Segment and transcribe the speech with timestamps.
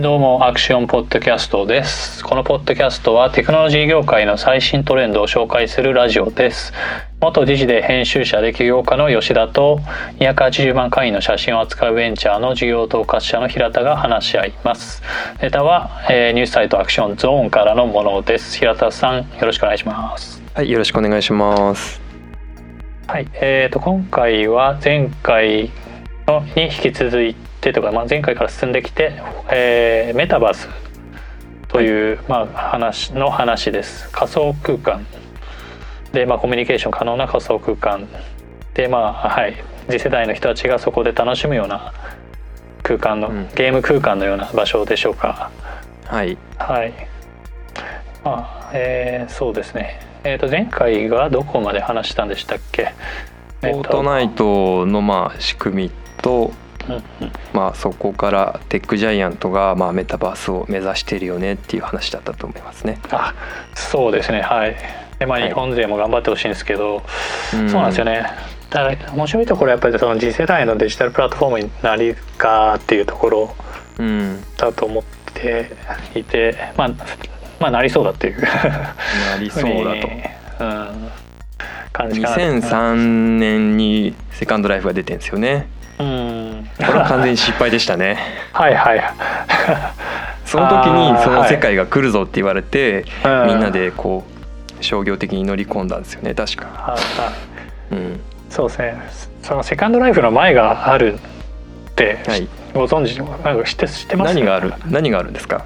[0.00, 2.24] どうもアクションポッドキャストです。
[2.24, 6.72] このポッドキャストはテクノロジー業界の最新トレンドを紹介するラジオです。
[7.20, 9.78] 元時事で編集者で起業家の吉田と
[10.18, 15.02] 280万会員の写真を扱うベンチャーの事業統括者の平田が話し合います。
[15.42, 18.56] ネタは、えー、ニュースサイトアクションゾーンからのものです。
[18.56, 20.42] 平田さんよろしくお願いします。
[20.54, 22.00] はいよろしくお願いします。
[23.06, 25.70] はいえーと今回は前回
[26.30, 30.68] のに引き続いてとか、まあ、前回から進んできて、えー、メタバース
[31.68, 35.04] という、まあ、話の話です仮想空間
[36.12, 38.08] で、まあ、コミュニケーション可能な仮想空間
[38.74, 39.56] でまあはい
[39.88, 41.92] 次世代の人たちがそこで楽しむような
[42.82, 45.50] 空間の、うん、ゲーム空間のような場所でしょうか
[46.06, 46.92] はいはい
[48.24, 49.98] まあえー、そうですね。
[50.22, 52.94] えー、と前回がどこまで話したんでしたっけ
[53.62, 55.90] フォートナイトのまあ仕組み
[56.22, 56.52] と
[57.52, 62.98] まあ、そこからテックジャイアントがまあメタバースを目指しているよねっていう話だったと思いますね。
[63.10, 63.34] あ
[63.74, 64.40] そうですね。
[64.40, 64.76] はい。
[65.18, 67.04] でまあ、日本勢も頑張ってほしいんですけど、はい、
[67.50, 68.26] そうなんですよね。
[68.70, 73.54] だから面白いところはやっぱりその次世代のデジタルプラットフォームになりかっていうところ
[74.56, 75.70] だと思って
[76.14, 76.88] いて、まあ
[77.60, 78.40] まあなりそうだっていう。
[78.40, 80.08] なりそうだと。
[80.64, 81.10] うん。
[81.92, 85.68] 感じかな2003年にセカンドライフが出てんですよね。
[86.00, 86.70] うん。
[86.78, 88.18] これは完全に失敗でしたね。
[88.52, 89.02] はいはい。
[90.44, 94.24] その時にその世界が来るぞって言われて、はい、みんなでこ
[94.80, 96.34] う商業的に乗り込んだんですよね。
[96.34, 96.96] 確か、
[97.92, 99.00] うん、そうですね。
[99.42, 101.18] そのセカンドライフの前があるっ
[101.94, 104.34] て、はい、ご存知なんか知って知ってます？
[104.34, 104.74] 何がある？
[104.86, 105.64] 何があるんですか？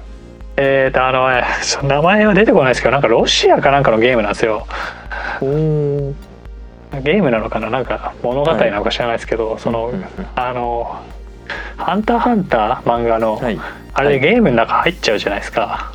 [0.57, 1.27] えーとあの
[1.87, 4.67] 名前は出てこないですけどなんかロシアかなんかのゲームなんですよ。
[5.41, 6.13] お
[7.01, 7.69] ゲームなのかな？
[7.69, 9.91] なんか物語なのか知らないですけど、はい、その、
[10.35, 11.01] あの
[11.77, 13.59] 「ハンターハンター」漫画の、はい、
[13.93, 15.91] あれゲームの中入っちゃうじゃないですか。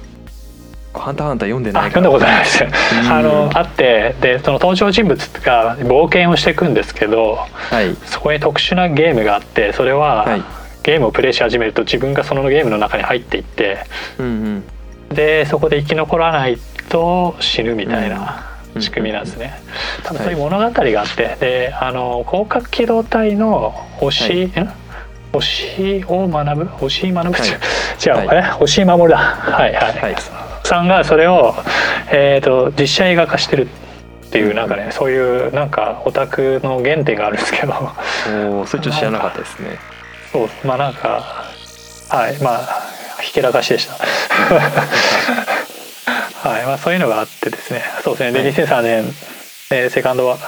[0.92, 2.69] ハンターハンター読んでない読んだことないですよ。
[3.10, 10.42] あのあってでその登場人物が冒険をしていくんですけど、はい、そこに特殊なゲームがあってそれは、はい、
[10.82, 13.84] ゲームをプレイし始めると自分がそのゲームの中に入っていって、
[14.19, 16.58] うんうん、でそこで生き残らない
[16.88, 18.49] と死ぬみたいな。
[18.78, 19.53] 仕組みなんですね。
[20.04, 24.69] 多分そういう物語があって、であの広角機動隊の星、はい、
[25.32, 26.64] 星を学ぶ？
[26.66, 27.48] 星学ぶ、はい、
[28.06, 28.42] 違う、はい、え？
[28.53, 30.16] 星守だはいはい、はい、
[30.64, 31.54] さんがそれを、
[32.10, 37.75] えーと、実写映画化してるっていうなんかね、そういうなんかオタクの原点があるんですけど。
[38.60, 39.78] おそれちょっと知らなかったですね。
[40.32, 41.44] そうまあなんか
[42.09, 42.82] はいまあ
[43.20, 43.94] ひけらかしでした
[46.42, 47.82] はいまあ、そういうのがあってですね。
[48.02, 48.32] そうですね。
[48.32, 49.04] で、はい、2003年、
[49.72, 50.38] えー、セカンドは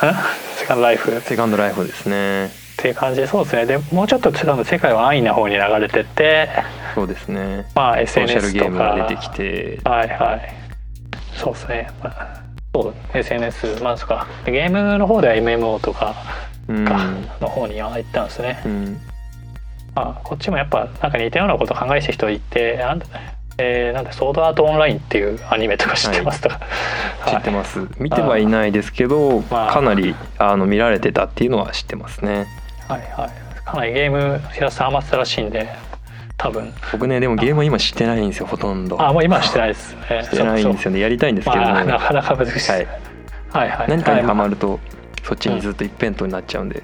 [0.56, 1.20] セカンドライフ。
[1.20, 2.46] セカンドライフですね。
[2.46, 3.66] っていう感じでそうですね。
[3.66, 6.48] でもうちょっと多分世界は安易な方に流れてて
[6.94, 7.66] そうですね。
[7.74, 9.80] まあ SNS とかソーシャルゲームが出てきて。
[9.84, 10.54] はいはい。
[11.36, 12.42] そうですね、まあ、
[12.74, 14.26] そう SNS まあそか。
[14.46, 16.14] ゲームの方では MMO とか
[16.66, 17.10] か
[17.40, 19.00] の方には行ったんですね、うん、
[19.94, 26.60] まあ、こっちもやっぱなんか似たようなこと考えてる人いてなんだねえー、なんでソードアートオンラインっていうアニメとか知ってますとか、
[27.20, 27.86] はい、知ってます。
[27.98, 32.48] 見てはいないですけど、まあ、かなりあの見られてたっていうのは知ってますね。
[32.88, 33.64] はいはい。
[33.64, 35.68] かなりゲーム平田さんハマってたらしいんで
[36.36, 36.72] 多分。
[36.90, 39.00] 僕ねでもゲームは今知ってないんですよほとんど。
[39.00, 39.94] あもう今は知ってないです。
[39.94, 40.98] ね知ってないんですよね。
[40.98, 42.86] やりたいんですけど、ねまあ、なかなか難しい、はい、
[43.50, 43.88] はいはい。
[43.88, 44.80] 何かにハマると、
[45.22, 46.82] そっちにずっと一辺倒になっちゃうんで、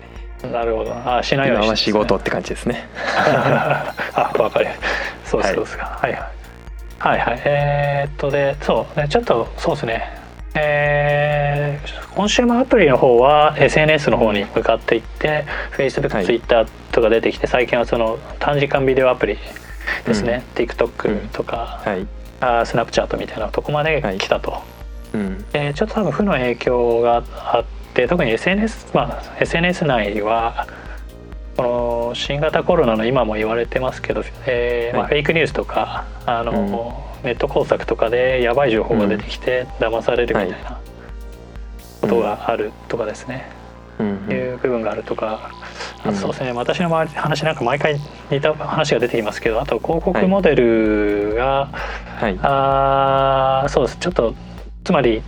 [0.53, 0.95] なるほど。
[0.95, 2.89] あしないように今は仕事って感じですね。
[4.15, 4.69] あ分かる
[5.25, 6.38] そうそうですか、はい、はいはい
[6.99, 7.43] はいはい。
[7.45, 10.19] えー、っとでそうねちょっとそうですね。
[10.55, 15.45] えー、コンシューマーアプリの方は SNS の方に向かっていって
[15.77, 19.39] Facebook、はい、Twitter とか出てきて最近はその短時間ビデオアプリ
[20.05, 22.07] ですね、うん、TikTok とか、うんはい、
[22.41, 24.63] あスナップチャットみたいなとこまで来たと、はい
[25.15, 27.65] うん、えー、ちょっと多分負の影響があっ
[27.95, 30.67] て特に SNS まあ SNS 内は
[31.59, 40.79] この新型コロナの今も言われてますけど、えーまあ、フェイクニュースとかあの、うん、ネット工作とかでやばい情報が出てきて騙されるみたいな
[42.01, 43.51] ことがあるとかですね、
[43.99, 45.51] うん、いう部分があるとか
[46.05, 47.99] あとそうですね、私の周り話なんか毎回
[48.31, 51.67] 似た話が出てきますけどあと広告モデルが、
[52.21, 53.99] はい、あそうです。
[53.99, 54.33] ちょっと
[54.85, 55.25] つまり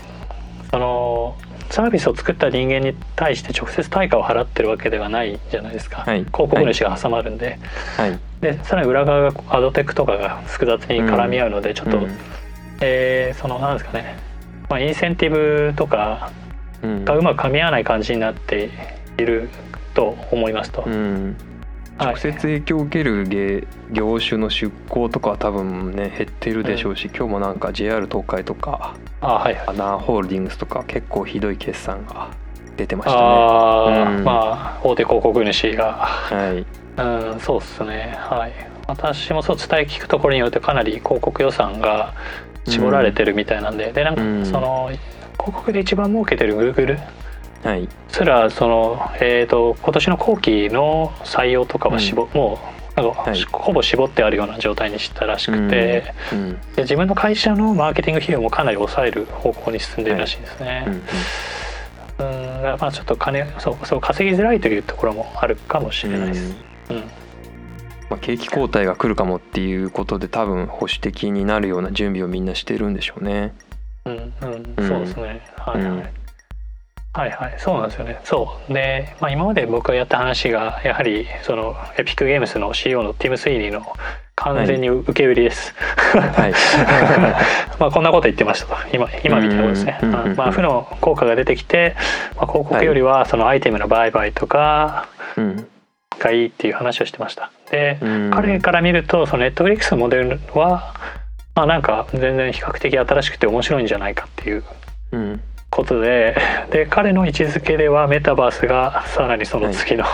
[0.71, 1.37] その
[1.70, 7.58] サービスを作った人間に対して直接対価を払ってるわけではないじゃないですか、はい、広告主が挟まるんで。
[7.96, 12.11] はい、でさらに裏側がアドテックとかが複雑に絡み合うのでちょっと、うん、
[12.81, 14.19] えー、そのなんですかね、
[14.69, 16.32] まあ、インセンティブとか
[16.82, 18.70] がうまく噛み合わない感じになって
[19.19, 19.49] いる
[19.94, 20.82] と思いますと。
[20.87, 21.37] うん
[22.00, 29.64] 直接影響を受ける芸業種の出向とかは多分ね減ってるでしょうし、今日もなんか JR 東海とかあはいはい。
[29.69, 32.31] アナホールディングスとか結構ひどい決算が
[32.76, 33.19] 出てましたね。
[33.20, 34.25] あー、うん。
[34.25, 35.93] まあ大手広告主が。
[35.93, 36.64] は
[36.99, 38.17] い、うんそうっすね。
[38.19, 38.53] はい。
[38.87, 42.14] 私もそう伝え聞くところによってかなり広告予算が
[42.67, 44.46] 絞られてるみたいなんで、でなんかうん。
[44.46, 44.91] その
[45.38, 46.99] 広告で一番儲けてる Google
[47.62, 53.42] はい、すらその、えー、と今年の後期の採用とかは絞、もうなんか、はい。
[53.52, 60.84] ほぼ絞ってあるような状態にしたらしくて、うんで自分の会社のマーケティング費用もかなり抑える方向に進んでいるらしいですね。
[60.86, 60.92] うん
[62.26, 62.72] うん。
[62.72, 62.78] うん。
[62.80, 66.54] まあちょっと金そうそう稼ぎづらいというところもあるかもしれないです。
[66.90, 66.96] うん。
[68.08, 73.54] まあ、景気後退が来るかもっていうことで多分保守的になるような準備をみんなしてるんでしょうね。
[74.04, 74.74] うんうん。
[74.76, 74.88] うん。
[74.88, 75.42] そうですね。
[75.56, 76.19] はいはい。
[77.14, 77.56] うんはいはい。
[77.58, 78.20] そうなんですよね。
[78.22, 78.72] そう。
[78.72, 83.84] で、まあ、今まで僕がやった話がやはりそのエピックゲームスの CEO のティム・スイーニーの
[84.36, 85.74] 完全に受け売りです。
[85.76, 86.52] はい、
[87.80, 88.76] まあこんなこと言ってましたと。
[88.92, 89.98] 今今みたいなことですね。
[90.36, 91.96] まあ負の効果が出てきて、
[92.36, 95.66] まあ、広告よりはそのアイテムの売買とかうん。
[96.18, 97.50] がいいっていう話をしてました。
[97.70, 98.30] で、うん。
[98.30, 100.94] 彼から見るとそのネットフリックスのモデルは
[101.54, 104.64] まあなんか全然比較的新しくて面白いんじゃないかっていう
[105.12, 105.40] うん
[105.70, 106.37] ことで
[106.70, 110.05] で彼の位置づけではメタバースがさらにその次の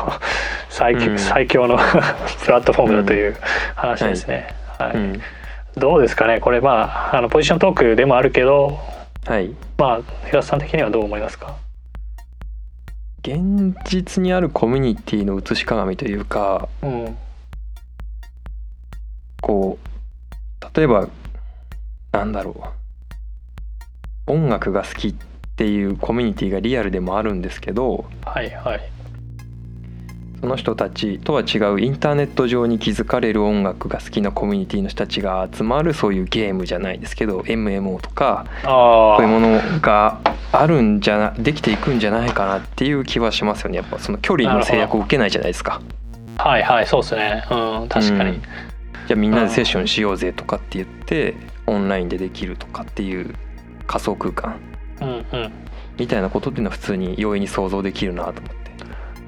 [0.68, 1.18] 最強,、うん。
[1.18, 1.76] 最強の
[2.44, 3.36] プラットフォームだという
[3.74, 4.54] 話ですね。
[4.78, 4.96] はい。
[4.96, 5.20] うん。
[5.76, 6.40] どうですかね？
[6.40, 8.78] これまああのポジショントークでもあるけど
[9.26, 9.50] はい。
[9.78, 11.54] まあ平田さん的にはどう思いますか？
[13.22, 17.16] 現実にあるコミュニティの映し鏡というかうん。
[19.40, 21.08] こう例えば
[22.12, 22.62] なんだろう。
[24.28, 25.14] 音楽が好きっ
[25.56, 28.80] ていうコミュニティがリアルでもあるんですけどはいはい。
[30.40, 40.20] その人たちとは違うインターネット上に気づかれる音楽が好きなコミュニティの人たちが集まるそういうゲームじゃないですけど MMO とかあそういうあものが
[40.52, 43.78] あるんじゃなできていくんじゃないかなっていう気はしますよね。
[43.78, 45.80] やっぱその距離の制約を受けないじゃないですか。
[46.36, 47.44] はいはいそうですね。
[47.50, 48.42] うん確かに、うん。
[48.42, 51.34] じゃあみんなでセッションしようぜとかって言って
[51.66, 53.34] オンラインでできるとかっていう
[53.86, 54.60] 仮想空間
[55.00, 55.52] うん、うん。
[55.98, 58.66] みたいなことっていうのは普通に容易に想像できるなと思って。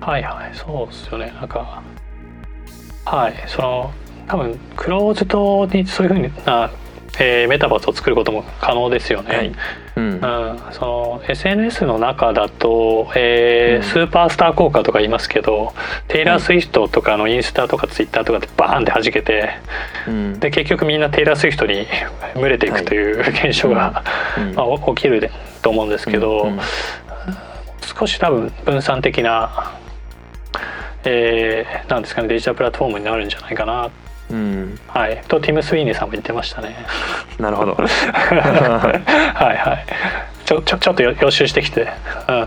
[0.00, 1.32] はいはいそうですよね。
[1.40, 1.82] なんか
[3.04, 3.90] はいその
[4.26, 6.70] 多分クローズドにそういうふうな、
[7.18, 9.52] えーメタバースを作ることも可能ですよね、はい
[9.98, 10.10] うん。
[10.12, 10.20] うん、
[10.72, 13.90] その SNS の中だと、えーうん。
[13.90, 15.74] スーパースター効果とか言いますけど
[16.06, 19.50] テイラー・スウィフトとかのインスタとかツイッターとかでバーンって弾けて
[20.06, 20.40] うん。
[20.40, 21.86] で結局みんなテイラー・スウィフトに
[22.34, 24.04] 群れていくという、現象が、
[24.38, 24.54] うん。
[24.56, 25.30] まあ、お起きる
[25.62, 26.60] と思うんですけど、うん。
[27.98, 29.72] 少し多分分散的な、
[31.04, 33.90] えーなんですかねデジタルプラットフォームになるんじゃないかな、
[34.30, 36.76] うんはい、とティム・スウィーニーさんも言ってましたね。
[37.38, 37.74] なるほど。
[37.78, 39.86] はいはい。
[40.44, 41.88] ちょちょちょっとよ予習してきて。
[42.28, 42.46] うんうん。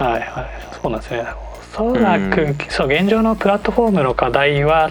[0.00, 0.20] いはい。
[0.80, 1.24] そうなんですね。
[1.82, 4.90] おそらく、うんそう現状のプラットフォームの課題は、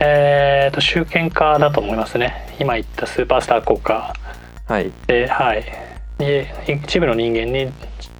[0.00, 2.46] えー、と集権化だと思いますね。
[2.58, 4.14] 今言ったスーパースター効果
[4.66, 4.90] はい。
[5.06, 5.64] で、はい。
[6.18, 6.46] に
[6.84, 7.72] 一部の人間に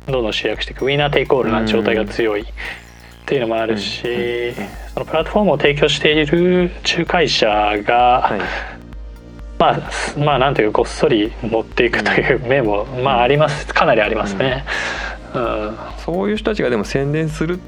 [0.06, 2.44] どんどん集約していくウィナーテイクオールな状態が強い
[3.22, 7.48] っていうのもあるし、うんうんうんそのプラットフォームを提供している仲介者
[7.82, 8.40] が、はい。
[9.58, 14.64] まあ、すまあなんていうかごっそり持っていくという面も、まあありますかなりありますね。
[15.34, 17.58] うん、そういう人たちがでも宣伝する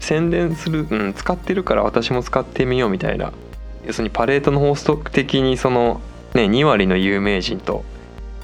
[0.00, 3.32] 宣伝する、うん、使ってるから私も使ってみようみたいな
[3.86, 6.00] 要するにパレートの法則的にその、
[6.34, 7.84] ね、2割の有名人と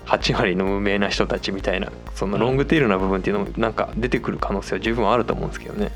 [0.05, 5.91] 8割の無名な人たちみたいなそのロングテールな部分っていうのもなんか出てくる可能性は十分あると思うんですけどね。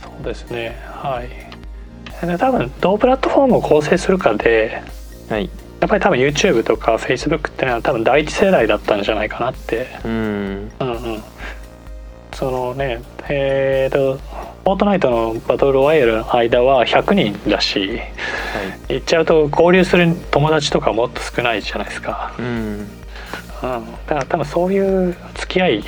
[0.00, 0.76] そうですね。
[0.86, 2.26] はい。
[2.26, 4.82] で多分どうプラットフォームを構成するかで、
[5.28, 5.50] はい。
[5.80, 9.86] やっぱり多分 YouTube とか Facebook っていうのは多分第一世代だったんじゃないかなって。
[10.04, 10.10] うん。
[10.80, 11.22] うんうん。
[12.32, 14.18] そのね、えーと。
[14.68, 18.00] フォートナイトのバトルロワイヤルの間は100人だしはい。
[18.88, 22.34] 言っちゃうと合流する友達とかもっと少ないじゃないですか。
[22.38, 22.44] うん。
[22.44, 22.86] うん、
[23.62, 25.84] だから多分そういう付き合い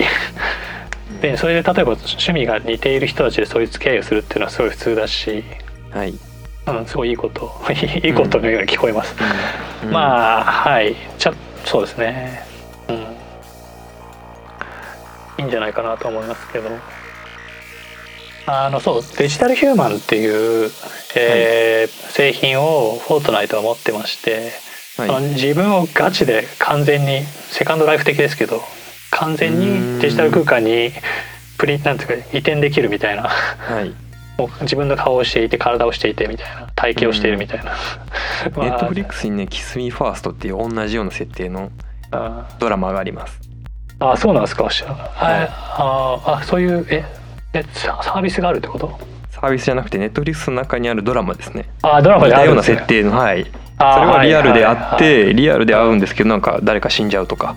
[1.20, 5.44] でそれで例えば趣味が似ている人たちでそういう付き合いをするっていうのはすごい普通だし、
[5.90, 6.14] はい。
[6.66, 7.52] うん、すごいいいこと。
[8.02, 9.14] いいことのように聞こえます、
[9.84, 10.96] うん、まあはい。
[11.18, 11.34] ちょ
[11.64, 12.44] そうですね。
[12.88, 12.96] うん。
[12.96, 13.02] い
[15.38, 16.70] いんじゃないかなと思いますけど。
[18.46, 20.26] あのそうデジタルヒューマンってい
[20.66, 20.70] う、
[21.14, 24.50] えー製品をフォートナイトは持ってまして、
[24.96, 25.22] はい。
[25.34, 28.62] 自分をガチで完全にセカンドライフ的ですけど
[29.10, 30.90] 完全にデジタル空間に
[31.58, 33.24] プリなんていうか移転できるみたいな。
[33.24, 33.92] はい。
[34.38, 36.66] もう自分の顔をしていて体をしていてみたいな。
[36.74, 37.72] 体型をしているみたいな、
[38.56, 41.70] まあネットフリックスにね「キス・ミー・ファースト」っていう同じような設定の
[42.10, 43.38] あドラマがあります。
[43.98, 45.48] あそうなんですか知らないはい。
[45.50, 47.04] ああそういうえ
[47.52, 48.98] えササービスがあるってこと？
[49.30, 51.66] サービスじゃなくてネットフリックスの中にあるドラマですね。
[51.82, 52.86] あドラマ似たようなであるんですね。
[52.86, 53.44] 設定のはい。
[53.44, 53.50] そ
[54.00, 57.56] れはリアルであっはいてリアルで会うんですけどなんか誰か死んじゃうとか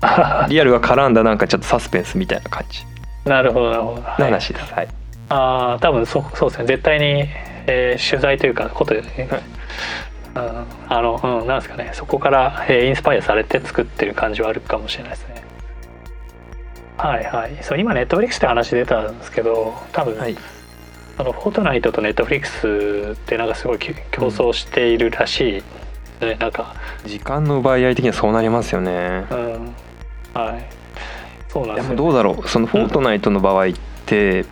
[0.48, 2.84] リアルが絡んだなんかちょっとサスペンスみたいな感じ。
[3.24, 4.22] なるほどなるほど、のはい。
[4.24, 4.72] 話です。
[4.74, 4.88] はい。
[5.28, 6.66] ああ多分そうそうですね。
[6.66, 7.28] 絶対に、
[7.66, 11.90] えー取材というかことで、うん、あのうんなんですかね。
[11.92, 15.44] そこから、えーインスパイアされて作ってる感じはあるかもしれないですね。
[16.96, 17.56] はいはい。
[17.62, 20.36] そう今ネットフリックスって話出たんですけど多分、はい。
[21.16, 25.62] そのフォートナイトとネットフリックスってなんかすごいき競争しているらしい、
[26.20, 26.74] ねなんか。
[27.04, 29.26] 時間の奪い合い的にはそうなりますよね。
[29.30, 29.74] うん。
[30.34, 30.66] はい。
[31.48, 32.48] そうなんでですよもどうだろう。
[32.48, 33.72] そのフォートナイトの場合っ
[34.06, 34.44] て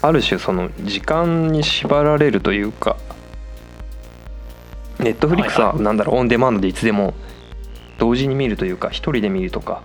[0.00, 2.96] ある種その時間に縛られるというか
[4.98, 5.82] ネットフリックスははい。
[5.82, 6.16] なんだろう。
[6.16, 7.14] オンデマンドでいつでも
[7.98, 9.82] 同時に見るというか一人で見るとか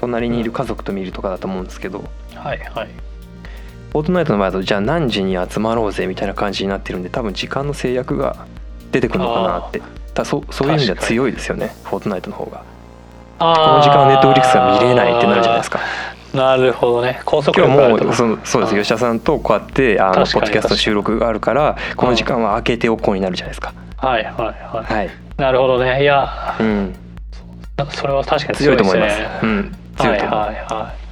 [0.00, 2.04] 隣にいる家族と見るとかだと思うんですけど、
[2.34, 2.88] はいはい。
[3.92, 8.46] フォートナイトの場合だとじゃあ何時に集まろうぜみたいな感じになってるんで多分時間の制約が
[8.94, 9.82] 出てくるのかなって。
[10.14, 11.74] だそうそういう意味では強いですよね。
[11.84, 12.62] フォートナイトの方が。
[13.38, 15.80] この時間はネットフリックスが見れないってなるじゃないですか。
[16.32, 17.20] なるほどね。
[17.24, 18.74] 高速今日もそのそうです。
[18.76, 23.72] 吉田さんとこうやってあのポッドキャストの収録があるからこの時間は開けておこうになるじゃないですか。
[23.96, 24.94] はいはいはい。
[24.94, 26.02] はい、なるほどね。
[26.02, 26.56] いや。
[26.60, 26.94] うん、
[27.90, 29.20] それは確かに強いと思います。
[29.42, 29.76] うん。
[29.96, 31.03] 強いと思う、はいはいはい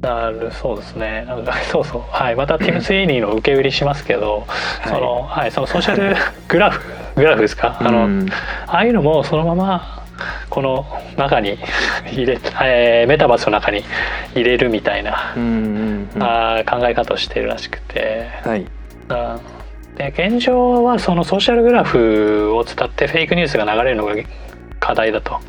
[0.00, 1.26] なるそうですね。
[1.70, 2.02] そうそう。
[2.10, 2.36] はい。
[2.36, 4.44] またティム・スイーニーの受け売りしますけど、
[4.80, 4.88] はい。
[4.88, 5.50] そのはい。
[5.50, 6.16] そのソーシャル
[6.48, 6.80] グラフ
[7.16, 7.76] グラフですか？
[7.80, 8.26] あの、うん。
[8.66, 10.02] ああいうのもそのまま
[10.50, 10.86] この
[11.16, 11.58] 中に
[12.12, 13.84] 入れ、えーメタバースの中に
[14.34, 16.22] 入れるみたいな、うんうんうん。
[16.22, 18.48] はあー考え方をしているらしくて、い。
[18.50, 19.40] うん
[19.96, 24.14] で現状はそのソーシャルグラフを伝ってフェイクニュースが流れるのが
[24.78, 25.40] 課題だと。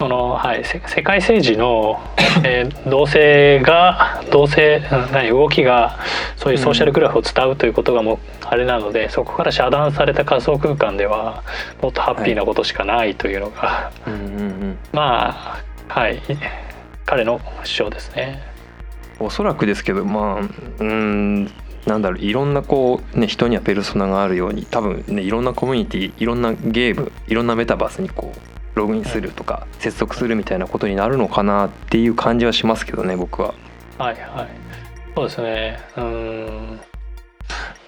[0.00, 2.00] そのはい、せ世界政治の、
[2.42, 5.98] えー動静が動静うん何動きが
[6.36, 11.44] そういうソーシャルグラフを伝うということがもうあれなので、そこから遮断された仮想空間では
[11.82, 16.22] もっとハッピーなことしかないというのが、うんうんうんまあはい
[17.04, 18.40] 彼の主張ですね。
[19.18, 21.44] おそらくですけどまあうん
[21.84, 33.54] なんだろういろんなこうね人にはペルソナがあるように多分ねいろんなコミュニティいろんなゲームいろんなメタバースにこうログインするとか接続するみたいなことになるのかなっていう感じはしますけどね僕は。
[33.98, 34.48] はいはい。
[35.14, 35.80] そうですね。
[35.96, 36.80] うーん。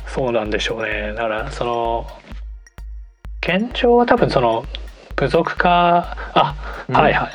[0.06, 1.14] そうなんでしょうね。
[1.14, 2.06] だからその
[3.40, 4.64] 現状は多分その
[5.16, 6.94] 部族化あ、うん。
[6.94, 7.30] はいはい。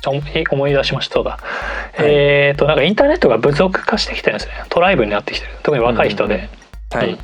[0.00, 0.12] ちょ
[0.52, 1.14] 思い出しました。
[1.14, 2.06] そうだ、はい。
[2.06, 4.54] えっ、となんかインターネットが部族化してきてるんですね。
[4.68, 5.52] トライブになってきてる。
[5.64, 6.48] 特に若い人で、
[6.90, 7.18] はい、うん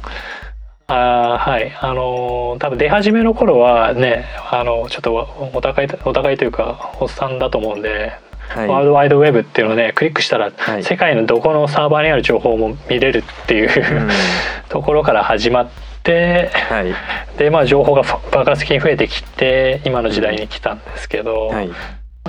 [0.86, 1.72] あーはい。
[1.80, 5.14] あのー多分出始めの頃はねあのちょっと
[5.52, 8.12] お互いお互いというかおっさんだと思うんで
[8.48, 8.68] はい。
[8.68, 10.84] ワールドワイドウェブっていうのをねクリックしたら、はい。
[10.84, 14.08] 世界のどこのサーバーにある情報も見れるっていう、うん。
[14.68, 15.68] ところから始まっ
[16.02, 16.94] てはい。
[17.38, 21.70] でまあ情報がふ爆発的に増えてきて今の時代に来たんですけど、はい。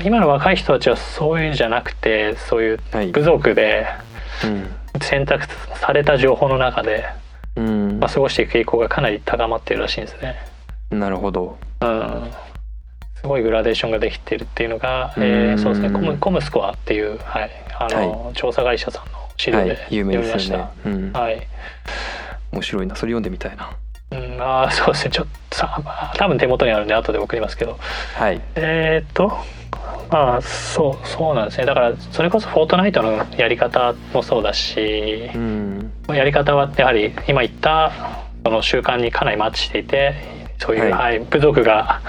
[0.03, 3.07] 今の若い人たちはそういうんじゃなくてそういうはい。
[3.07, 3.85] 部族で
[4.43, 4.71] うん。
[5.01, 5.45] 選択
[5.75, 7.05] された情報の中で、
[7.55, 7.99] うん。
[7.99, 10.35] まあ、過ごしていく傾向がかなり高まっているらしいんですね。
[10.91, 11.57] なるほど。
[11.81, 12.31] うん。
[13.15, 15.55] すごいグラデーションができてるっていうのが、えうん。
[15.55, 15.89] ーそうですね。
[15.89, 17.51] コムコムスコアっていう、はい。
[17.77, 20.37] あの調査会社さんの資料で読みました。
[20.37, 21.47] ですよね、うん、はい。
[22.51, 22.95] 面白いな。
[22.95, 23.71] それ読んでみたいな。
[24.11, 25.11] うん、あーそうですね。
[25.11, 27.77] ちょっとさまあ多分手元にあるんで後で送りますけど。
[28.15, 28.39] はい。
[28.55, 29.37] えーっと
[30.11, 31.65] まあそうそうなんですね。
[31.65, 35.31] だからそれこそフォートナイトのやり方もそうだし。
[35.33, 37.91] うんやり方はやはり今言った
[38.43, 40.13] その習慣にかなりマッチしていて
[40.59, 42.01] そういう、ははい部族が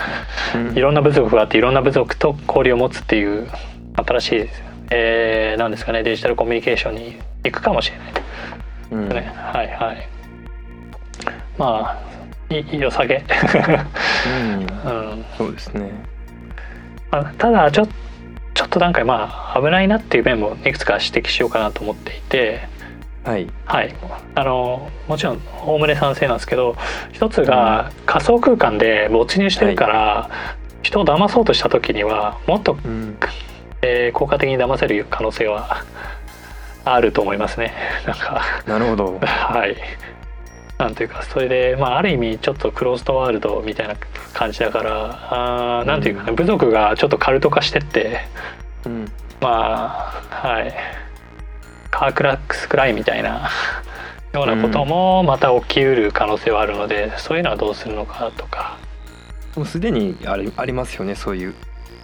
[0.55, 0.77] うん。
[0.77, 3.49] いろんな部族があっていろんな部族と交流を持つっていう
[3.95, 4.49] 新しい、
[4.91, 8.13] えーなんですかねデジタルコミュニケーションに行くかもしれない。
[8.93, 9.09] うん。
[9.09, 10.09] ね、はいはい。
[11.59, 13.25] まあいい良さげ、
[14.27, 14.61] うん。
[14.85, 15.25] うん。
[15.37, 15.91] そうですね。
[17.11, 17.89] まあ、ただちょ
[18.55, 22.69] ちょっと段階まあ危ないなっていう面もいくつか指摘しようかなと思っていて
[23.27, 23.49] はい。
[23.65, 23.95] はい。
[24.37, 26.77] あのもちろんおおむね賛成なんですけど
[27.13, 30.31] 一つが仮想空間で没入してるから、
[30.83, 33.19] 人を騙そうとした時にはもっと、うん。
[33.83, 35.85] えー効果的に騙せる可能性は
[36.85, 37.75] あると思いますね。
[38.07, 38.43] なんか。
[38.67, 39.19] なるほど。
[39.21, 39.77] はい。
[40.79, 43.95] なんていうかそれで、まあ、ある意味ちょっとクローズドワールドみたいな
[44.35, 48.21] 感じだからあーなんていうかね、部族がちょっとカルト化してって
[48.85, 49.11] うん。
[49.41, 50.75] まあはい
[51.91, 53.51] カークラックスくらいみたいな
[54.33, 58.77] ようなこともまた起きうる可能性はあるので、そういうのはどうするのかとか。
[59.57, 61.55] もうすでにありありますよねそういう。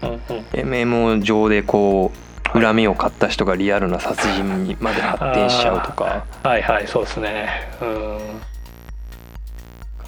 [0.03, 0.19] うんうん。
[0.53, 6.25] MMO 上でこう恨みを買った人がリアルな殺人にまで発展しちゃうとか。
[6.43, 7.49] はいはいそうですね。
[7.81, 8.19] うん。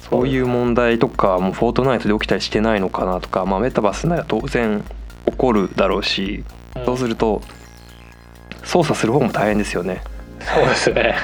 [0.09, 4.83] そういう問題とかもフォートナイトで起きたりしてないのかなとか、まあ、メタバースなら当然
[5.25, 6.43] 起こるだろうし。
[6.75, 6.85] うん。
[6.85, 7.41] そうすると
[8.65, 10.01] 操作する方も大変ですよね。
[10.41, 11.15] そうですね。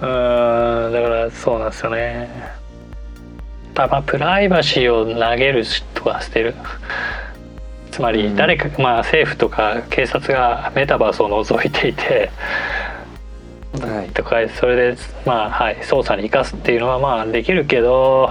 [0.00, 2.28] うんだからそうなんですよね。
[3.74, 5.64] ただまあプライバシーを投げる
[5.94, 6.54] とか捨てる。
[7.90, 8.14] つまうん。
[8.16, 12.30] り誰か、まあ政府とか警察がメタバースを除いていて
[13.80, 14.08] はい。
[14.10, 18.30] とかそれでまあはい捜査に生かすっていうのはまあできるけど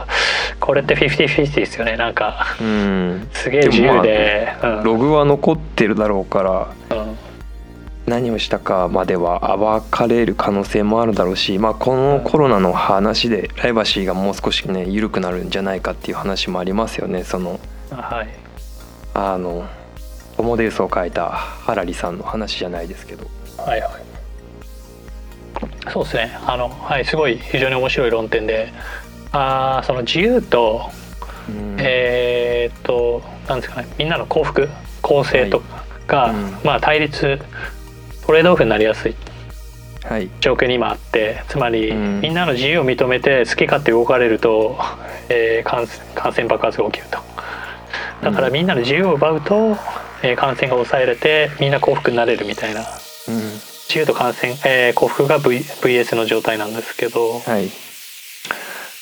[0.60, 1.98] これって50-50ですよね。
[1.98, 3.28] なんかうん。
[3.34, 4.84] すげえ自由でうん。
[4.84, 6.44] ログは残ってるだろうか
[6.90, 7.18] らうん
[8.08, 17.26] 何をしたかまでは暴かれる可能性もあるだろうし、まあ、このコロナの話でプライバシーがもう少しね緩くなるんじゃないかっていう話もありますよね。
[17.26, 17.60] その
[17.92, 18.30] はい。
[19.14, 19.68] あの
[20.38, 23.28] ホモデウスを書いたハラリさんの話じゃないですけど。
[23.58, 23.92] はいはい。
[25.92, 26.38] そうですね。
[26.46, 28.72] あのはいすごい非常に面白い論点で。
[29.34, 30.90] あーその自由と
[31.50, 31.76] うん。
[31.80, 33.88] えーっとなんですかね。
[33.98, 34.70] みんなの幸福
[35.02, 36.58] 公正とかが、はいうん。
[36.64, 37.38] まあ対立
[38.28, 39.16] トレードオフになりやすい。
[40.04, 40.30] はい。
[40.42, 42.22] 状況に今あってつまり、うん。
[42.22, 44.78] みんなの自由を認めて好き勝手動かれると、
[45.30, 47.20] えー感感染爆発が起きると。
[48.22, 48.54] だからうん。
[48.54, 49.78] みんなの自由を奪うと、
[50.24, 52.82] えー感染が抑えられてみんな幸福になれるみたいな。
[52.82, 52.86] うん。
[53.88, 57.70] 自由と感染、えー幸福が、v、VS の状態なんですけど、はい。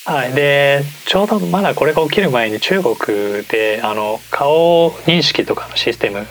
[0.05, 6.27] はい、でちょうどまだこれが起きる前に中国であの顔認識とかのシステム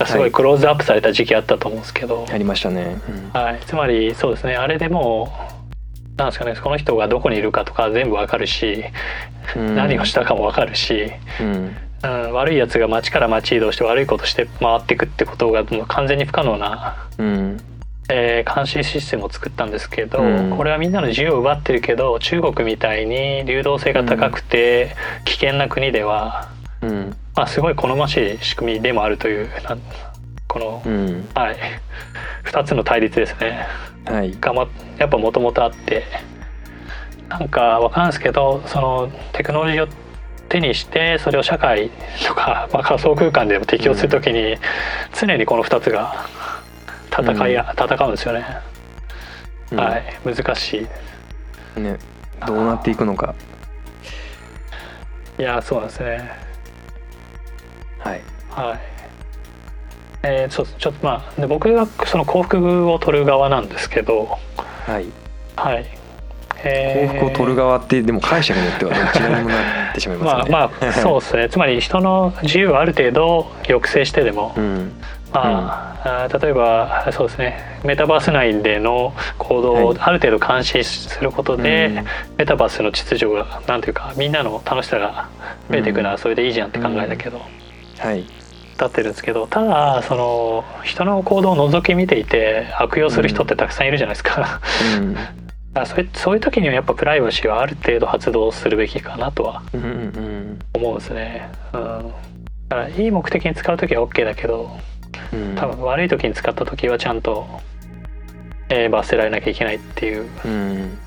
[0.00, 2.96] がすごはいいクローズアップされた時期あったと思うんですけど、ありましたね、
[3.32, 4.56] はい、つまりそうですね。
[4.56, 5.60] あれでもう
[6.20, 6.54] なんですかね。
[6.54, 8.84] この人がどこにいるかとか全部わかるし、
[9.56, 9.74] うん。
[9.74, 11.10] 何をしたかもわかるし、
[11.40, 11.76] うん。
[12.02, 17.60] うん、悪いやつが街から街移動して悪いことして回っていくってことがもう完全に不可能な、うん。
[18.10, 20.56] えー監視システムを作ったんですけど、うん。
[20.56, 26.50] これはみんなの自由を奪ってるけど中国みたいに流動性が高くて危険な国では、
[26.82, 29.48] うんまあ、すごい好ましい仕組みでもあるという
[30.46, 31.26] この、うん。
[31.34, 31.56] はい、
[32.44, 33.66] 2つの対立ですね。
[34.04, 34.36] はい。
[34.38, 36.04] がまやっぱもともとあって
[37.30, 39.88] なんかわかんないですけどそのテクノロジーを
[40.50, 41.88] 手にしてそれを社会
[42.26, 44.58] とか、 まあ、仮想空間でも適用するときに、
[45.18, 46.26] 常にこの2つが
[47.10, 48.44] 戦いや、戦うんですよね、
[49.74, 50.04] はい。
[50.22, 50.86] 難し
[51.74, 51.80] い。
[51.80, 51.96] ね。
[52.46, 53.34] どうなっていくのか。
[55.38, 56.49] いやそうなんですね
[58.00, 58.22] はい。
[58.50, 58.80] はい。
[60.22, 64.38] えー、そうちょっとまあで僕がその幸福を取る側なんですけど
[64.86, 65.06] はい。
[65.56, 65.90] はい、幸
[66.64, 70.50] えー福を取る側ってでも解釈によってはどちらにもなってしまいますよね。
[70.52, 71.48] まあまあそうですね。
[71.50, 74.92] つまり人の自由をある程度抑制してでも、うん。
[75.32, 77.80] まあ、あー例えばそうですね。
[77.84, 79.96] メタバース内での行動をはい。
[80.00, 82.04] ある程度監視することで、うん。
[82.36, 85.28] メタバースの秩序がなんていうかみんなの楽しさが
[85.70, 87.40] 増えていくのはそれでいいじゃんって考えだけど、
[88.00, 88.24] はい。
[88.80, 94.60] 立ってるんですけどただその人の行動を覗き見ていて悪用する人ってたくさんいるじゃないですか。
[94.98, 95.16] うん。
[95.86, 101.48] そういうそういう時にはやっぱプライバシーはある程度発動するべきかなとは思うんですね。
[101.72, 101.80] うん、
[102.68, 104.70] だからいい目的に使う時は OK だけど
[105.32, 105.54] うん。
[105.56, 107.46] 多分悪い時に使った時はちゃんと、
[108.70, 110.98] えー罰せられなきゃいけないっていううん。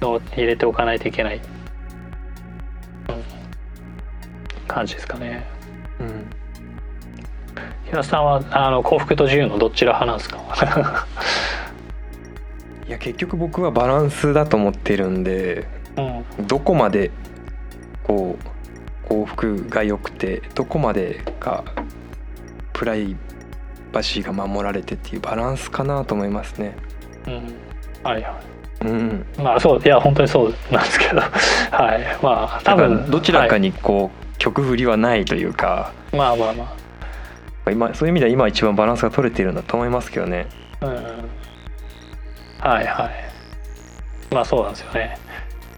[0.00, 1.42] のを入れておかないといけない、うん、
[4.66, 5.46] 感じですかね。
[6.00, 6.39] うん
[7.86, 11.06] 平田さんはあの幸福と自由のどちら派なんですか？
[12.86, 16.46] いや結局僕はバランスだと思ってるんでうん。
[16.46, 17.10] どこまで
[18.04, 21.64] こう幸福が良くてどこまでが
[22.72, 23.16] プライ
[23.92, 26.76] バシーが守られてっていうバランスかなと思いますね。
[27.26, 27.54] うん。
[28.02, 28.38] はいは
[28.82, 31.20] うん、いまあそういや本当にそうなんですけど。
[31.70, 32.16] はい。
[32.22, 35.92] まあ多多分分どちらかに、にこう曲振りはないというか。
[36.12, 36.72] まあまあま
[37.70, 40.46] 今そういう意味では今一番バランスが取れているんだと思いますけどね。
[40.80, 40.94] あうん。
[42.60, 44.34] はいはい。
[44.34, 45.18] まあそうなんですよね。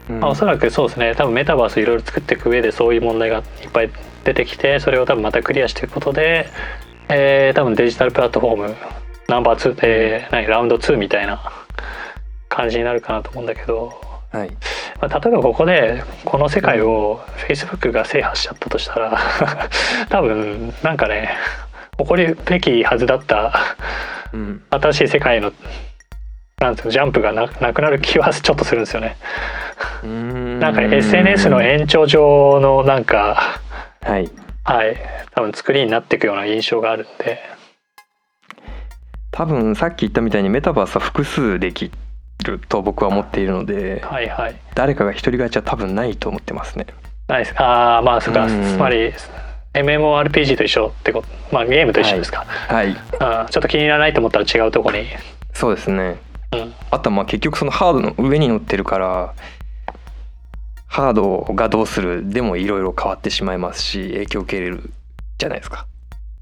[0.08, 0.20] うん。
[0.20, 1.14] まあ、おそらくそうですね。
[1.14, 3.90] 多分メタバースいろいろ作っていく上でそういう問題がいっぱい
[4.24, 6.46] 出てきてそれを多分またクリアしていくことで、
[7.08, 8.76] えー多分デジタルプラットフォーム
[9.28, 11.52] ナンバー2、えー何ラウンド2みたいな
[12.48, 13.92] 感じになるかなと思うんだけど、
[14.30, 14.50] はい。
[15.00, 19.18] まあ、例えばここでこの世界を Facebook が制覇しちゃったとしたら
[20.08, 21.30] 多分なんかね
[22.02, 23.76] 起こりべきはずだった
[24.32, 24.62] うん。
[24.70, 25.52] 新しい世界の
[26.60, 29.16] なんていうのジャンプがななくなる気はちょっとするんですよね。
[30.02, 33.60] ななんか SNS の延長上のなんか
[34.02, 34.30] はい。
[34.64, 34.96] はい。
[35.34, 37.40] 多分作りになっていくような印象があるんで。
[39.32, 41.90] 多分さっき言ったみたいにメタバースは複数でき
[42.44, 44.54] ると僕は思っているのではいはい。
[44.74, 46.86] 誰かが一人勝ちは多分ないと思ってますね。
[47.28, 48.46] ナイスああまあそうか。
[48.46, 48.76] うん。
[48.76, 49.12] つまり
[49.74, 52.96] MMORPG と一緒ってことまあゲームと一緒ですか、はい。
[53.20, 55.06] あーちょっと気に入らないと思ったら違うとこに、
[55.54, 56.18] そうですね。
[56.52, 59.34] うん、あとはまあ結局そのハードの上に乗ってるから
[60.86, 64.92] ハードがどうするでもいろいろ変わってしまいますし影響を受けれる
[65.38, 65.86] じゃないですか、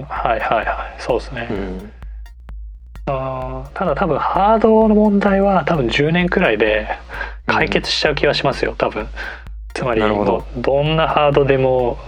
[0.09, 1.01] はいはいはい。
[1.01, 1.93] そうですね、うん、
[3.07, 6.88] あーただ多分ハードの問題は多分10年くらいで
[7.47, 9.07] 解決しちゃう気はしますよ多分。
[9.75, 10.45] つまりど。
[10.57, 11.99] どんなハードでも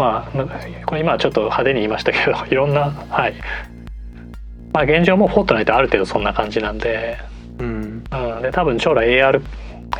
[0.00, 0.38] まあ
[0.86, 3.34] これ今はちょっと派手に言いましたけど いろんなはい。
[4.72, 7.18] まあ現状もフォートナイトある程度そんな感じなんで,、
[7.58, 9.42] うん、うん、で多分将来 AR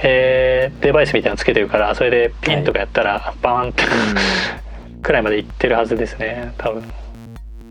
[0.03, 3.83] えーデバイスみたいなのつけてるからそれでピンとかやったらバーンって、
[5.03, 6.53] くらいまでいってるはずですね。
[6.57, 6.85] 多分。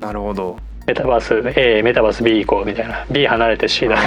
[0.02, 0.58] なるほど。
[0.86, 3.06] メタバース A メタバース B 行こうみたいな。
[3.10, 3.98] B 離れて C だ。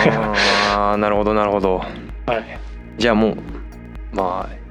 [0.77, 1.79] ああなるほどなるほど。
[1.79, 1.85] は
[2.37, 2.59] い。
[2.99, 3.37] じゃあもう
[4.13, 4.63] まあ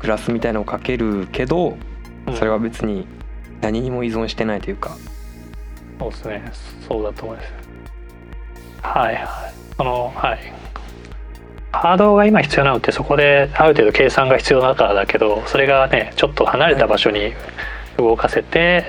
[0.00, 1.76] グラスみたいのをかけるけど
[2.34, 3.06] それは別に
[3.60, 4.96] 何にも依存してないというか、
[5.98, 6.52] そうですね。
[6.88, 7.52] そうだと思います。
[8.82, 9.26] はいはい。
[9.76, 10.52] そのはい。
[11.72, 17.34] ハードが今必要なのってそこである程度計算が必要だからだけどそれがねちょっと離れた場所に
[17.98, 18.86] 動かせて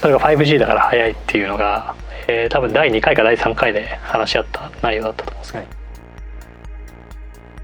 [0.00, 1.94] それが 5G だから早いっていうのが、
[2.26, 5.74] えー多分第2回か第3回で話し合った内容だったと思うんですけど、はい。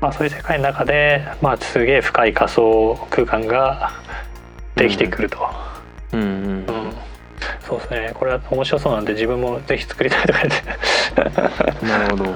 [0.00, 3.92] まあ、そういう世界の中で、まあ、すげえ深い仮想空間が
[4.76, 5.38] できてくると。
[6.12, 6.26] うんうん。
[6.26, 6.66] うん。
[7.66, 8.10] そうですね。
[8.14, 11.86] これは面白そうなんで自分もぜひ作りたいとか言って。
[11.86, 12.24] なるほど。
[12.28, 12.34] うん。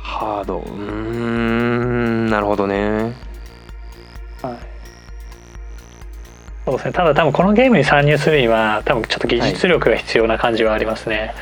[0.00, 0.58] ハード。
[0.58, 3.14] うーんなるほどね。
[4.42, 4.56] はい。
[6.64, 6.92] そうですね。
[6.92, 11.34] ただ多分このゲームに参入するには多分ちょっと技術力が必要な感じはありますね、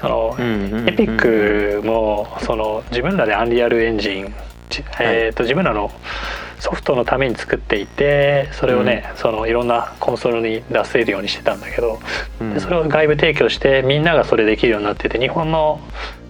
[0.00, 4.34] その、エピックもその自分らでアンリアルエンジン、
[4.68, 5.90] じえー、と自分らの
[6.60, 11.98] ソフトのために作っていてそれをね、そのいろんなコンソールに出せるようにしてたんだけど、
[12.40, 12.54] うん。
[12.54, 15.80] でそれを外部提供してみんながそれできるようになってて日本の、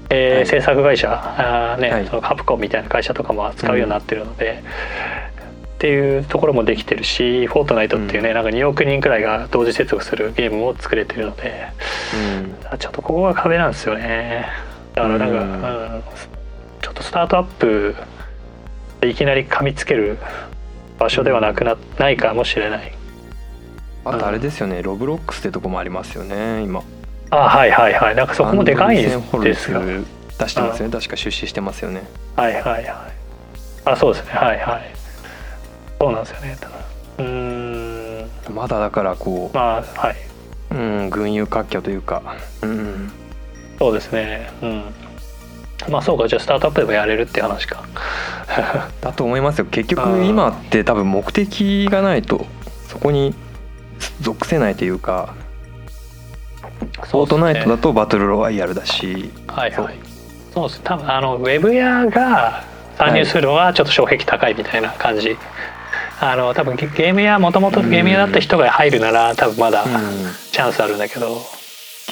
[0.08, 0.46] えーはい。
[0.46, 2.06] 制作会社あー、ねはい。
[2.06, 4.62] そのカプコンみたいな会社とかも扱うようになってるので、
[5.74, 11.68] っていうところもできてるし「フォートナイト」っていうね、なんか2億人くらいが同時接続するゲームも作れてるので
[12.70, 12.78] うん。
[12.78, 14.46] ちょっとここが壁なんですよね。
[14.94, 15.42] だからなんか、うん。
[15.42, 16.02] うん。
[16.82, 18.04] ちょっとスタートアップで
[19.02, 20.18] いきなり噛みつける
[20.98, 22.92] 場所ではなくな、ないかもしれない。
[24.04, 24.82] あとあれですよね。
[24.82, 26.82] ロブロックスってとこもありますよね今。
[27.30, 28.14] あはいはいはい。
[28.14, 29.02] なんかそこもでかいん
[29.42, 29.80] ですが。
[30.40, 32.02] 出してますよね確か出資してますよね。
[32.34, 32.84] はいはいはい。
[33.84, 34.32] あそうですね。
[34.32, 34.94] はいはい。
[36.00, 36.56] そうなんですよね。
[37.18, 38.54] うーん。
[38.54, 40.16] まだだからこまあはい、
[40.70, 43.12] う、うん、群雄割拠というか、うん、
[43.78, 44.50] そうですね。
[44.62, 44.84] うん。
[45.90, 46.26] まあそうか。
[46.26, 47.84] じゃあスタートアップでもやれるって話か
[49.00, 49.66] だと思いますよ。
[49.70, 52.46] 結局今って多分目的がないと
[52.88, 53.34] そこに
[54.20, 55.34] 属せないというか
[57.02, 59.30] フォートナイトだとバトルロワイヤルだし。
[59.46, 59.94] はいはい。
[60.52, 60.68] そう。
[60.68, 60.80] です。
[60.82, 62.64] 多分あのウェブ屋が
[62.98, 65.36] 参入するのはちょっと障壁高いみたいな感じ、
[66.20, 69.90] あの多分ゲゲーム屋もともとゲーム屋だった人が入るなら多分まだうん。
[70.52, 71.40] チャンスあるんだけど、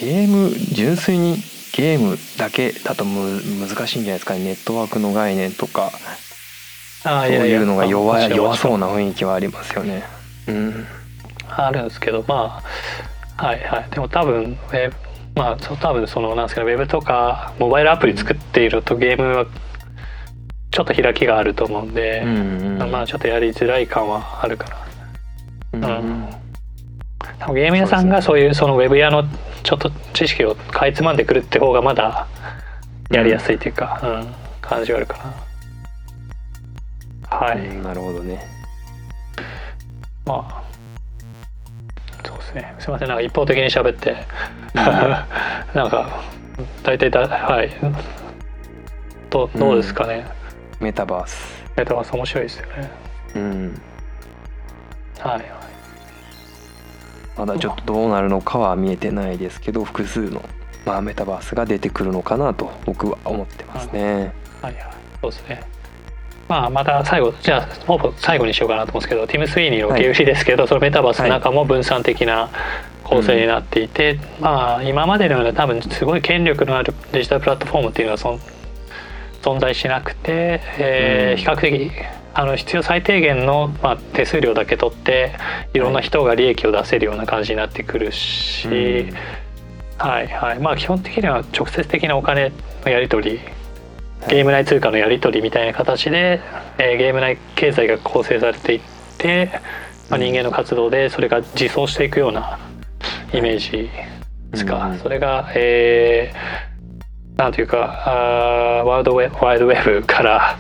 [0.01, 1.37] ゲーム純粋に
[1.73, 4.41] ゲームだけだとむ難しいんじゃないですかね。
[4.45, 5.91] ネットワークの概念とか。
[5.93, 6.28] あ
[7.09, 10.03] そういうのが弱い弱そううな雰囲気はありますよね。
[10.47, 10.87] うん。
[11.49, 12.63] あるんですけどま
[13.37, 13.91] あはいはい。
[13.91, 14.97] でも多分ウェブ
[15.35, 19.47] まあ多分そのなんですかねウェブとかモバイルアプリ作っているとゲームは
[20.71, 24.69] ちょっと開きがあると思うんで、うんうんまあちょっとやりづらい感はあるか
[25.73, 26.29] なうんうん。
[27.39, 29.25] 多分ゲーム屋さんがそういうそのウェブ屋の
[29.63, 32.27] ちょっと知識をかいつまんでくるって方がまだ
[33.11, 35.48] やりやすいというか、うん感じはあるかな
[37.31, 38.47] はい、うんなるほどね。
[40.25, 40.63] まあ
[42.27, 42.75] そうですね。
[42.79, 43.09] すいません。
[43.09, 44.17] なんか一方的に喋って。
[44.75, 46.21] なんか
[46.83, 47.71] 大体だはい。
[49.31, 50.27] どどうですかね、
[50.81, 51.65] メタバース。
[51.77, 52.91] メタバース面白いですよね。
[53.37, 53.83] うん。
[55.21, 55.33] はい。
[55.35, 55.59] はい
[57.39, 60.43] まだちょっとどうなるのかは見えてないですけど複数の、
[60.85, 64.33] まあ、メタバースが出てくるのかなと僕は思ってますね。
[64.61, 64.87] はいはい。
[65.23, 65.78] そうですね
[66.49, 72.51] まあまた最後じゃあほぼ最後にしようかなと思うんですけどティム・スウィーニーの受け売りですけど、そのメタバースの中も分散的な
[73.05, 78.41] 構成になっていて、まあ今までのような多分すごい権力のあるデジタルプラットフォームっていうのはそん
[79.43, 81.93] 存在しなくて、えー比較的
[82.35, 85.33] あの必要最低限の、まあ、手数料だけ取って
[85.75, 89.15] いろんな人が利益を出せるような感じになってくるし、うん。
[89.99, 90.59] はいはい。
[90.61, 92.53] まあ基本的には直接的なお金
[92.85, 93.41] のやり取り
[94.27, 96.41] ゲーム内通貨のやり取りみたいな形で、
[96.79, 98.81] えーゲーム内経済が構成されていっ
[99.17, 99.51] て、
[100.11, 102.59] まあ、人間の活動でそれが自走していくような
[103.33, 103.91] イメージ
[104.51, 104.99] ですか、うん。
[104.99, 106.69] それが、えー
[107.39, 110.59] なんというかあーワールドウェワイドウェブから、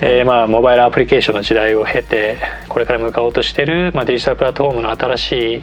[0.00, 2.38] えーまあ、モバイルアプリケーションの時代を経て
[2.70, 5.62] これから向かおうとしている、まあ、デジタルプラットフォームの新しい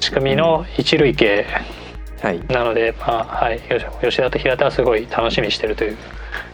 [0.00, 1.26] 仕組みの一類型
[2.22, 2.40] はい。
[2.46, 3.60] なので、まあはい、
[4.00, 5.98] 吉田と平田はすごい楽しみにしてるという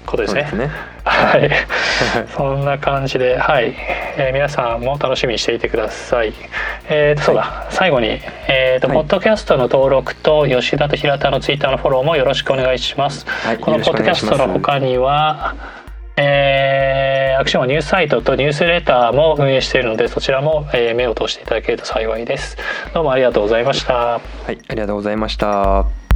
[0.06, 0.46] ことですね。
[0.48, 0.70] すね
[1.04, 1.50] はい、
[2.34, 3.74] そんな感じで、はい、
[4.16, 6.32] えー皆さんも楽しみにしていてください。
[6.88, 13.26] えーとそうだ、最後に、えーと、はいポッドキャストの登録と吉田と平田のツイッターのフォローもよろしくお願いします。
[13.28, 15.54] はいこのポッドキャストの他には、
[16.16, 22.56] えーアクションはニュースサイトとニュースレターも運営しているので、そちらも、えー目を通していただけると幸いです。
[22.94, 23.94] どうもありがとうございました。
[23.94, 26.11] はいありがとうございました